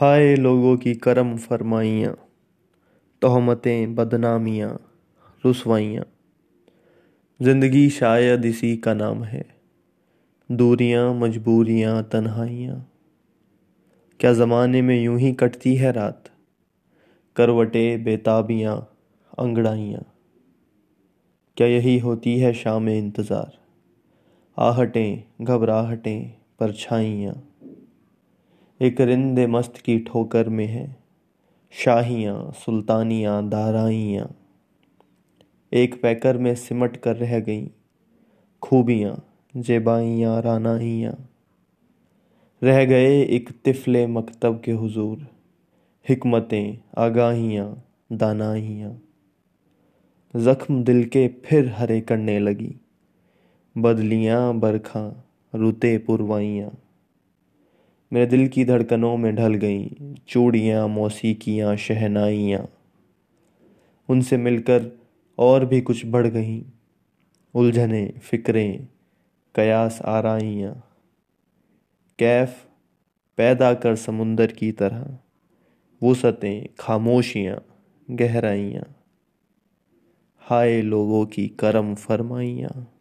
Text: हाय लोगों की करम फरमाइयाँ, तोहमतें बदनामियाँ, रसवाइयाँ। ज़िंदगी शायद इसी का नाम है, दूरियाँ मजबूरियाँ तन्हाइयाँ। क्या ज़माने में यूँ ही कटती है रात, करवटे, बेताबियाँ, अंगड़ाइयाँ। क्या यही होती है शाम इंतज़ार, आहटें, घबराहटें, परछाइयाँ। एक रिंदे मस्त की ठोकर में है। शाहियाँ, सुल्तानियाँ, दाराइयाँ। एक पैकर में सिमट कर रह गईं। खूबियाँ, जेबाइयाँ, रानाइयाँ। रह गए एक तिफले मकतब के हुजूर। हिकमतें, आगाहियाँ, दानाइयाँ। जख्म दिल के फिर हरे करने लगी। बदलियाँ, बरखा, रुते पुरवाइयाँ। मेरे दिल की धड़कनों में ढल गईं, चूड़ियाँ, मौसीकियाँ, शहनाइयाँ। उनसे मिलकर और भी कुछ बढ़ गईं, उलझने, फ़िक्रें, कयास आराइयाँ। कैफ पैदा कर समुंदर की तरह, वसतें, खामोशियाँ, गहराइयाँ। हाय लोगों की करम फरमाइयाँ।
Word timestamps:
हाय 0.00 0.34
लोगों 0.36 0.76
की 0.76 0.94
करम 0.94 1.36
फरमाइयाँ, 1.36 2.14
तोहमतें 3.22 3.94
बदनामियाँ, 3.94 4.70
रसवाइयाँ। 5.44 6.04
ज़िंदगी 7.42 7.90
शायद 7.90 8.44
इसी 8.44 8.76
का 8.76 8.94
नाम 8.94 9.24
है, 9.24 9.44
दूरियाँ 10.50 11.14
मजबूरियाँ 11.14 12.02
तन्हाइयाँ। 12.02 12.76
क्या 14.20 14.32
ज़माने 14.32 14.82
में 14.82 15.02
यूँ 15.02 15.18
ही 15.18 15.32
कटती 15.32 15.74
है 15.76 15.92
रात, 15.92 16.30
करवटे, 17.36 17.96
बेताबियाँ, 17.96 18.76
अंगड़ाइयाँ। 19.38 20.04
क्या 21.56 21.66
यही 21.66 21.98
होती 21.98 22.38
है 22.38 22.52
शाम 22.52 22.88
इंतज़ार, 22.88 23.58
आहटें, 24.58 25.22
घबराहटें, 25.42 26.30
परछाइयाँ। 26.60 27.34
एक 28.82 29.00
रिंदे 29.00 29.46
मस्त 29.46 29.76
की 29.76 29.98
ठोकर 29.98 30.48
में 30.48 30.66
है। 30.66 30.96
शाहियाँ, 31.70 32.52
सुल्तानियाँ, 32.52 33.48
दाराइयाँ। 33.48 34.36
एक 35.72 36.02
पैकर 36.02 36.38
में 36.38 36.54
सिमट 36.54 36.96
कर 36.96 37.16
रह 37.16 37.40
गईं। 37.40 37.66
खूबियाँ, 38.62 39.24
जेबाइयाँ, 39.56 40.42
रानाइयाँ। 40.42 41.28
रह 42.62 42.84
गए 42.84 43.22
एक 43.22 43.50
तिफले 43.64 44.06
मकतब 44.06 44.62
के 44.64 44.72
हुजूर। 44.72 45.26
हिकमतें, 46.08 46.78
आगाहियाँ, 46.98 47.84
दानाइयाँ। 48.12 49.02
जख्म 50.36 50.84
दिल 50.84 51.04
के 51.04 51.28
फिर 51.28 51.68
हरे 51.68 52.00
करने 52.00 52.38
लगी। 52.38 52.76
बदलियाँ, 53.78 54.54
बरखा, 54.54 55.24
रुते 55.54 55.98
पुरवाइयाँ। 55.98 56.70
मेरे 58.12 58.26
दिल 58.26 58.48
की 58.48 58.64
धड़कनों 58.64 59.16
में 59.16 59.36
ढल 59.36 59.54
गईं, 59.54 60.14
चूड़ियाँ, 60.28 60.88
मौसीकियाँ, 60.88 61.76
शहनाइयाँ। 61.76 62.68
उनसे 64.08 64.36
मिलकर 64.36 64.98
और 65.38 65.64
भी 65.64 65.80
कुछ 65.80 66.06
बढ़ 66.06 66.26
गईं, 66.26 66.62
उलझने, 67.54 68.14
फ़िक्रें, 68.22 68.88
कयास 69.54 70.02
आराइयाँ। 70.02 70.84
कैफ 72.18 72.66
पैदा 73.36 73.74
कर 73.74 73.96
समुंदर 73.96 74.46
की 74.46 74.72
तरह, 74.72 75.18
वसतें, 76.02 76.66
खामोशियाँ, 76.78 77.64
गहराइयाँ। 78.10 78.96
हाय 80.38 80.82
लोगों 80.82 81.26
की 81.26 81.48
करम 81.48 81.94
फरमाइयाँ। 81.94 82.97